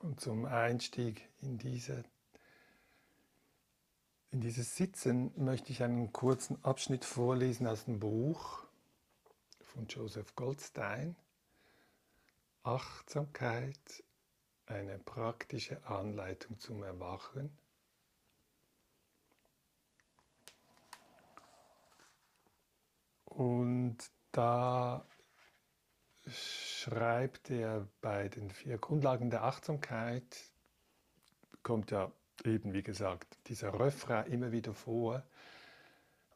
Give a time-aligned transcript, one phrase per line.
[0.00, 2.04] Und zum Einstieg in, diese,
[4.30, 8.64] in dieses Sitzen möchte ich einen kurzen Abschnitt vorlesen aus dem Buch
[9.60, 11.16] von Joseph Goldstein.
[12.62, 14.02] Achtsamkeit,
[14.66, 17.56] eine praktische Anleitung zum Erwachen.
[23.26, 23.98] Und
[24.32, 25.04] da
[26.80, 30.24] schreibt er bei den vier Grundlagen der Achtsamkeit,
[31.62, 32.10] kommt ja
[32.44, 35.22] eben, wie gesagt, dieser Refrain immer wieder vor.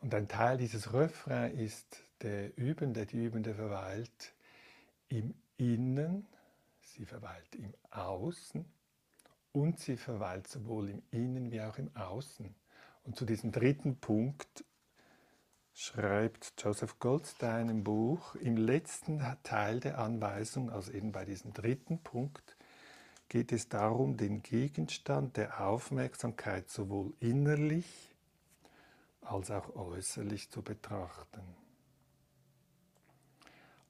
[0.01, 4.35] Und ein Teil dieses Refrain ist, der Übende, die Übende verweilt
[5.09, 6.27] im Innen,
[6.81, 8.67] sie verweilt im Außen
[9.53, 12.55] und sie verweilt sowohl im Innen wie auch im Außen.
[13.05, 14.65] Und zu diesem dritten Punkt
[15.75, 21.99] schreibt Joseph Goldstein im Buch, im letzten Teil der Anweisung, also eben bei diesem dritten
[21.99, 22.57] Punkt,
[23.29, 28.15] geht es darum, den Gegenstand der Aufmerksamkeit sowohl innerlich
[29.21, 31.43] als auch äußerlich zu betrachten.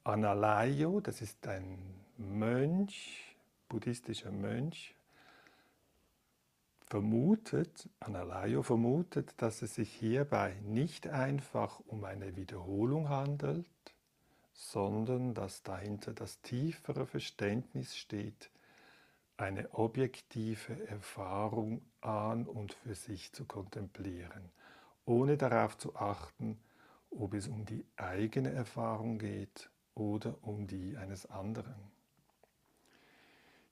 [0.05, 1.79] Analayo, das ist ein
[2.17, 3.37] Mönch,
[3.69, 4.95] buddhistischer Mönch,
[6.87, 13.67] vermutet, Analayo vermutet, dass es sich hierbei nicht einfach um eine Wiederholung handelt,
[14.53, 18.51] sondern dass dahinter das tiefere Verständnis steht,
[19.37, 24.53] eine objektive Erfahrung an und für sich zu kontemplieren,
[25.05, 26.61] ohne darauf zu achten,
[27.11, 31.94] ob es um die eigene Erfahrung geht oder um die eines anderen.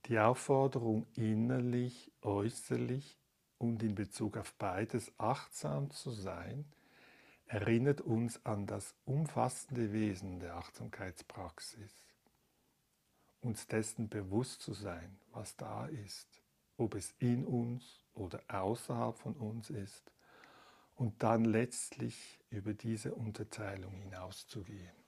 [0.06, 3.19] Die Aufforderung, innerlich, äußerlich
[3.58, 6.64] und in Bezug auf beides achtsam zu sein,
[7.47, 11.92] erinnert uns an das umfassende Wesen der Achtsamkeitspraxis.
[13.42, 16.42] Uns dessen bewusst zu sein, was da ist,
[16.77, 20.12] ob es in uns oder außerhalb von uns ist,
[20.96, 25.02] und dann letztlich über diese Unterteilung hinauszugehen.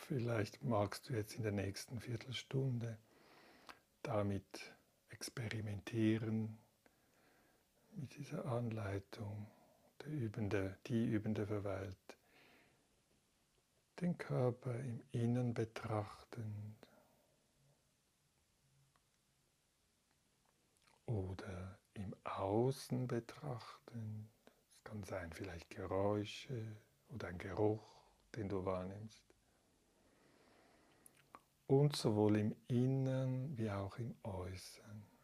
[0.00, 2.98] Vielleicht magst du jetzt in der nächsten Viertelstunde
[4.02, 4.74] damit
[5.08, 6.58] experimentieren,
[7.96, 9.46] mit dieser Anleitung.
[10.02, 12.18] Der Übende, die Übende verweilt,
[14.00, 16.76] den Körper im Innen betrachtend
[21.06, 24.28] oder im Außen betrachtend.
[24.76, 26.76] Es kann sein vielleicht Geräusche
[27.08, 27.82] oder ein Geruch,
[28.34, 29.35] den du wahrnimmst
[31.66, 35.15] und sowohl im Innen wie auch im Äußeren.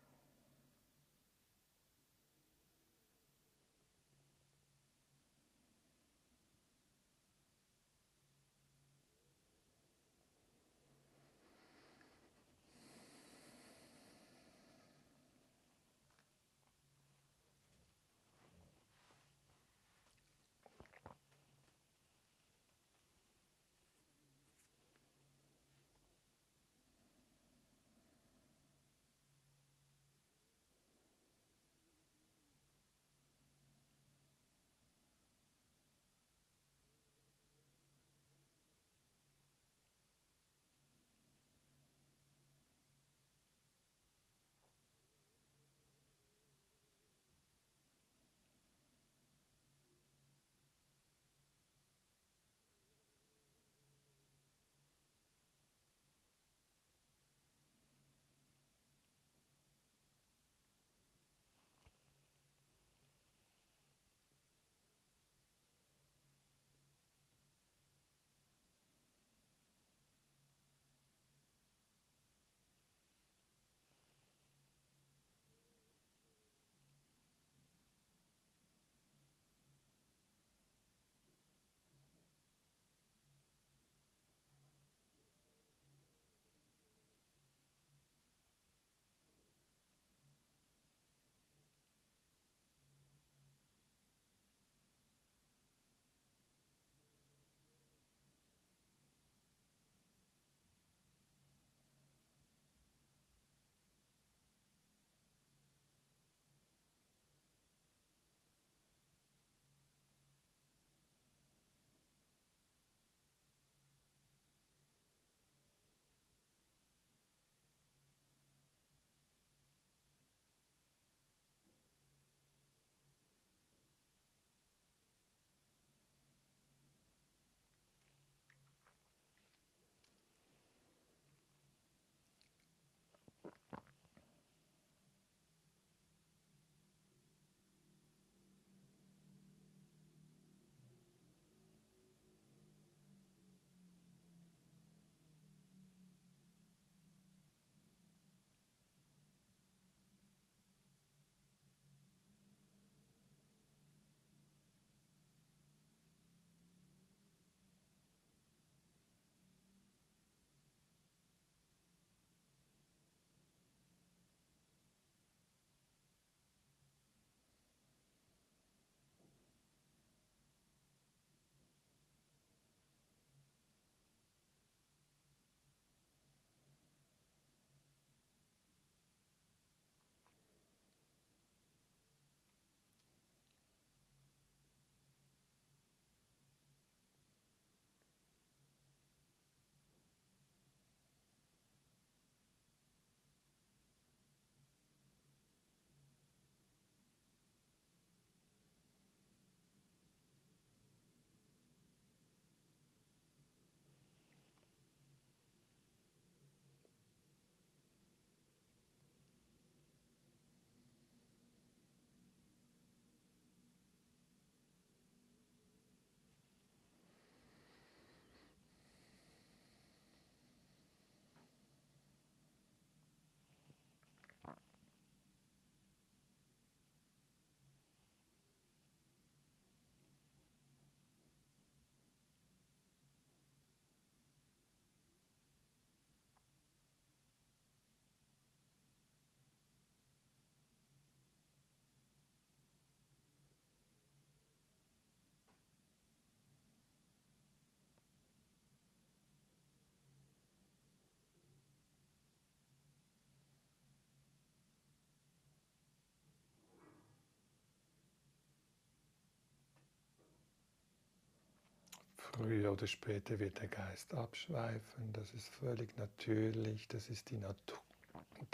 [262.33, 267.79] Früher oder später wird der Geist abschweifen, das ist völlig natürlich, das ist die Natur,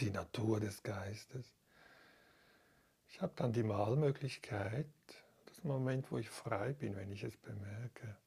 [0.01, 1.53] die Natur des Geistes.
[3.07, 4.85] Ich habe dann die Malmöglichkeit,
[5.45, 8.17] das Moment, wo ich frei bin, wenn ich es bemerke,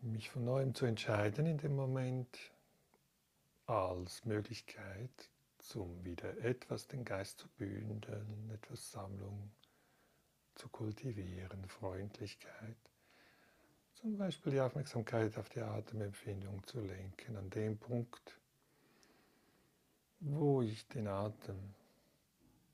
[0.00, 2.38] mich von neuem zu entscheiden in dem Moment
[3.66, 9.50] als Möglichkeit, zum wieder etwas den Geist zu bündeln, etwas Sammlung
[10.54, 12.91] zu kultivieren, Freundlichkeit.
[14.02, 18.36] Zum Beispiel die Aufmerksamkeit auf die Atemempfindung zu lenken, an dem Punkt,
[20.18, 21.72] wo ich den Atem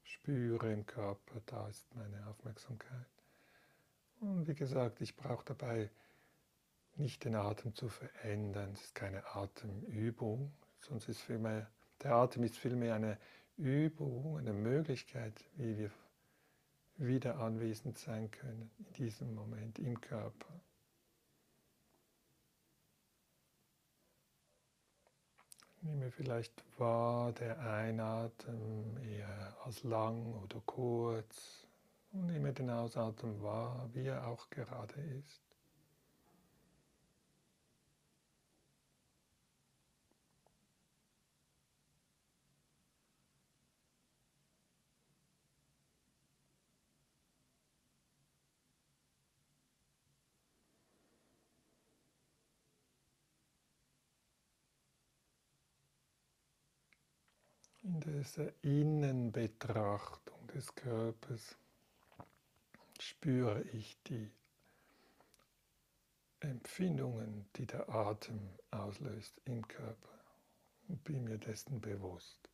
[0.05, 3.11] spüre im Körper, da ist meine Aufmerksamkeit.
[4.21, 5.91] Und wie gesagt, ich brauche dabei
[6.97, 11.71] nicht den Atem zu verändern, es ist keine Atemübung, sonst ist vielmehr,
[12.03, 13.19] der Atem ist vielmehr eine
[13.59, 15.91] Übung, eine Möglichkeit, wie wir
[16.97, 20.59] wieder anwesend sein können in diesem Moment im Körper.
[25.89, 31.67] Nehme vielleicht wahr, der Einatmen eher als lang oder kurz
[32.13, 35.48] und nehme den Ausatmen wahr, wie er auch gerade ist.
[58.01, 61.57] Dieser Innenbetrachtung des Körpers
[63.01, 64.31] spüre ich die
[66.41, 68.39] Empfindungen, die der Atem
[68.71, 70.19] auslöst im Körper
[70.89, 72.48] und bin mir dessen bewusst.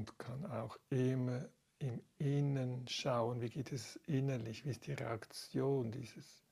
[0.00, 1.46] Und kann auch immer
[1.78, 6.42] im Innen schauen, wie geht es innerlich, wie ist die Reaktion dieses,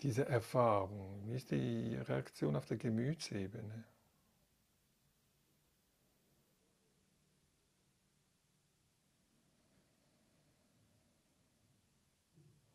[0.00, 3.84] dieser Erfahrung, wie ist die Reaktion auf der Gemütsebene.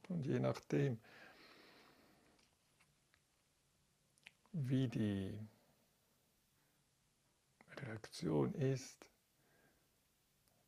[0.08, 1.02] Und je nachdem,
[4.54, 5.38] wie die
[7.76, 9.10] Reaktion ist,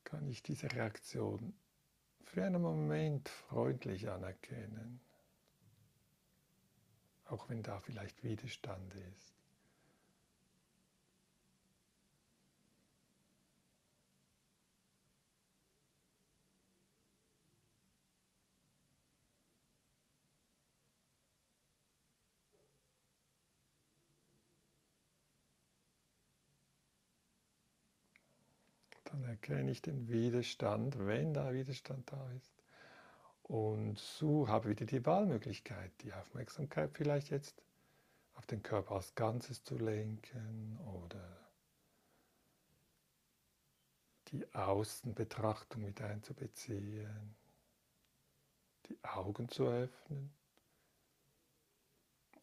[0.10, 1.54] kann ich diese Reaktion
[2.24, 5.00] für einen Moment freundlich anerkennen,
[7.26, 9.34] auch wenn da vielleicht Widerstand ist.
[29.06, 32.54] Dann erkenne ich den Widerstand, wenn da Widerstand da ist.
[33.44, 37.64] Und so habe ich wieder die Wahlmöglichkeit, die Aufmerksamkeit vielleicht jetzt
[38.36, 41.50] auf den Körper als Ganzes zu lenken oder
[44.28, 47.36] die Außenbetrachtung mit einzubeziehen,
[48.88, 50.32] die Augen zu öffnen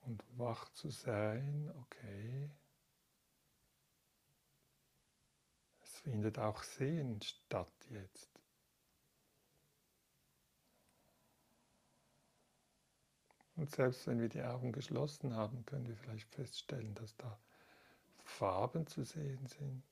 [0.01, 2.51] und wach zu sein, okay.
[6.07, 8.31] Findet auch Sehen statt jetzt.
[13.57, 17.41] Und selbst wenn wir die Augen geschlossen haben, können wir vielleicht feststellen, dass da
[18.23, 19.83] Farben zu sehen sind.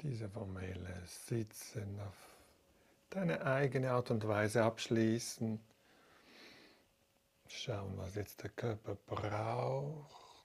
[0.00, 2.16] Diese formelle Sitzen auf
[3.10, 5.60] deine eigene Art und Weise abschließen.
[7.48, 10.44] Schauen, was jetzt der Körper braucht.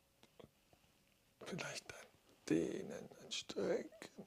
[1.41, 2.07] Vielleicht ein
[2.49, 4.25] Dehnen, ein Strecken.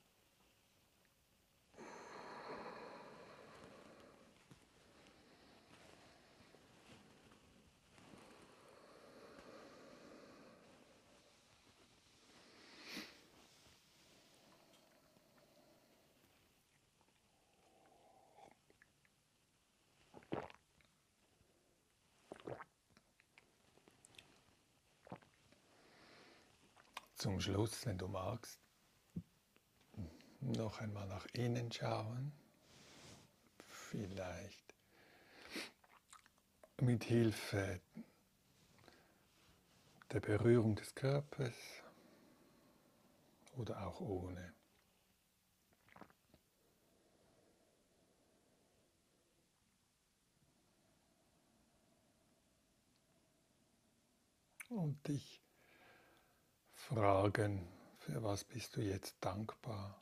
[27.17, 28.61] Zum Schluss, wenn du magst,
[30.41, 32.33] noch einmal nach innen schauen.
[33.67, 34.75] Vielleicht
[36.81, 37.81] mit Hilfe
[40.13, 41.55] der Berührung des Körpers
[43.57, 44.55] oder auch ohne.
[54.69, 55.46] Und dich
[56.87, 57.67] fragen,
[57.99, 60.01] für was bist du jetzt dankbar?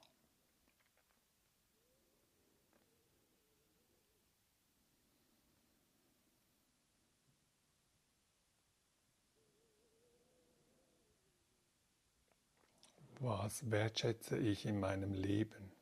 [13.21, 15.74] Was wertschätze ich in meinem Leben?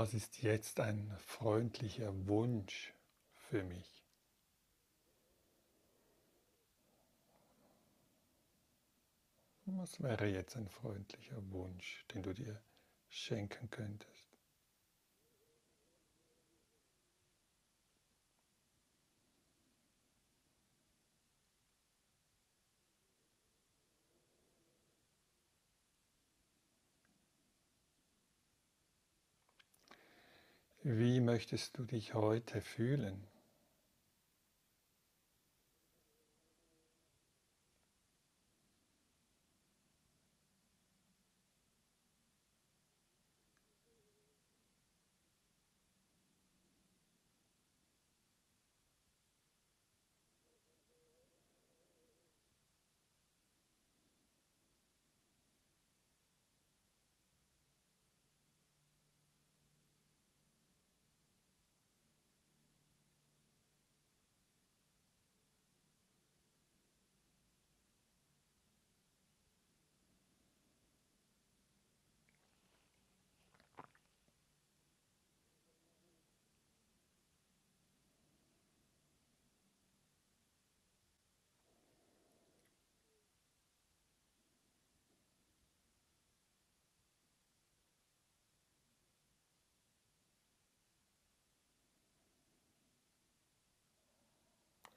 [0.00, 2.94] Was ist jetzt ein freundlicher Wunsch
[3.34, 4.02] für mich?
[9.66, 12.62] Was wäre jetzt ein freundlicher Wunsch, den du dir
[13.10, 14.29] schenken könntest?
[30.82, 33.26] Wie möchtest du dich heute fühlen?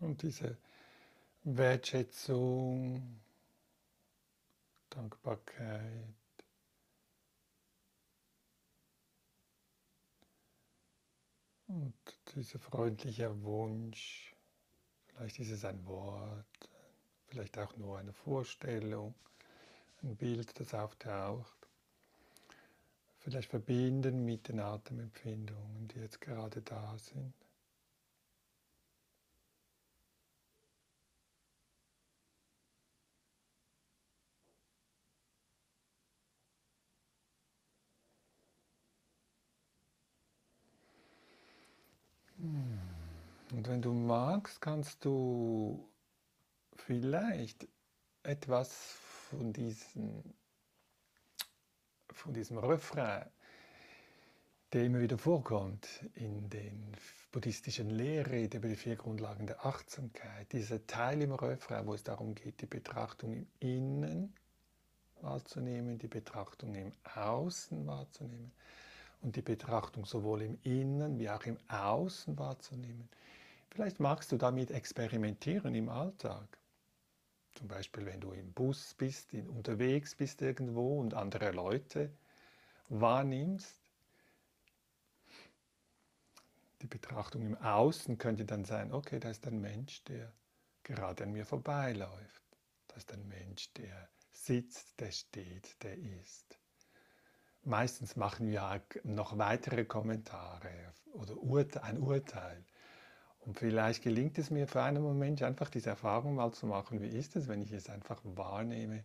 [0.03, 0.57] Und diese
[1.45, 3.21] Wertschätzung,
[4.89, 6.13] Dankbarkeit,
[11.67, 11.93] und
[12.35, 14.35] dieser freundliche Wunsch,
[15.07, 16.69] vielleicht ist es ein Wort,
[17.27, 19.15] vielleicht auch nur eine Vorstellung,
[20.01, 21.55] ein Bild, das auftaucht.
[23.19, 27.33] Vielleicht verbinden mit den Atemempfindungen, die jetzt gerade da sind.
[43.53, 45.87] Und wenn du magst, kannst du
[46.75, 47.67] vielleicht
[48.23, 48.73] etwas
[49.29, 50.33] von, diesen,
[52.11, 53.29] von diesem Refrain,
[54.73, 56.97] der immer wieder vorkommt in den
[57.31, 62.33] buddhistischen Lehrreden über die vier Grundlagen der Achtsamkeit, dieser Teil im Refrain, wo es darum
[62.33, 64.33] geht, die Betrachtung im Innen
[65.21, 68.51] wahrzunehmen, die Betrachtung im Außen wahrzunehmen
[69.21, 73.09] und die Betrachtung sowohl im Innen wie auch im Außen wahrzunehmen.
[73.73, 76.59] Vielleicht magst du damit experimentieren im Alltag.
[77.55, 82.11] Zum Beispiel, wenn du im Bus bist, in, unterwegs bist irgendwo und andere Leute
[82.89, 83.79] wahrnimmst.
[86.83, 90.31] Die Betrachtung im Außen könnte dann sein, okay, da ist ein Mensch, der
[90.83, 92.43] gerade an mir vorbeiläuft.
[92.89, 96.59] Da ist ein Mensch, der sitzt, der steht, der ist.
[97.63, 101.33] Meistens machen wir noch weitere Kommentare oder
[101.83, 102.63] ein Urteil.
[103.45, 107.07] Und vielleicht gelingt es mir für einen Moment einfach diese Erfahrung mal zu machen, wie
[107.07, 109.03] ist es, wenn ich es einfach wahrnehme,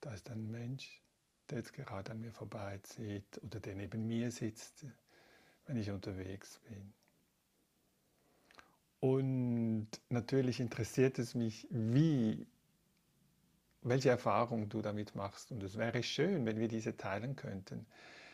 [0.00, 1.02] da ist ein Mensch,
[1.50, 4.86] der jetzt gerade an mir vorbeizieht oder der neben mir sitzt,
[5.66, 6.92] wenn ich unterwegs bin.
[9.00, 12.46] Und natürlich interessiert es mich, wie,
[13.82, 15.50] welche Erfahrung du damit machst.
[15.50, 17.86] Und es wäre schön, wenn wir diese teilen könnten.